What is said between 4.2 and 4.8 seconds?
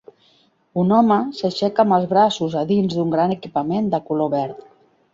verd.